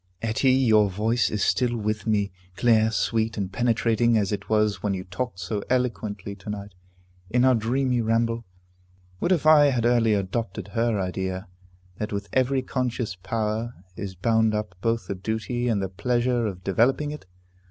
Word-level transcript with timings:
Etty, 0.23 0.49
your 0.53 0.89
voice 0.89 1.29
is 1.29 1.43
still 1.43 1.77
with 1.77 2.07
me, 2.07 2.31
clear, 2.57 2.89
sweet, 2.89 3.37
and 3.37 3.51
penetrating, 3.53 4.17
as 4.17 4.31
it 4.31 4.49
was 4.49 4.81
when 4.81 4.95
you 4.95 5.03
talked 5.03 5.37
so 5.39 5.61
eloquently 5.69 6.33
to 6.37 6.49
night, 6.49 6.73
in 7.29 7.45
our 7.45 7.53
dreamy 7.53 8.01
ramble. 8.01 8.43
What 9.19 9.31
if 9.31 9.45
I 9.45 9.65
had 9.65 9.85
early 9.85 10.15
adopted 10.15 10.69
her 10.69 10.99
idea, 10.99 11.47
that 11.99 12.11
with 12.11 12.29
every 12.33 12.63
conscious 12.63 13.15
power 13.15 13.75
is 13.95 14.15
bound 14.15 14.55
up 14.55 14.73
both 14.81 15.05
the 15.05 15.13
duty 15.13 15.67
and 15.67 15.83
the 15.83 15.87
pleasure 15.89 16.47
of 16.47 16.63
developing 16.63 17.11
it? 17.11 17.27